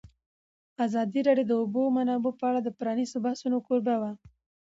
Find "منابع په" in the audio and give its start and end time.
1.97-2.45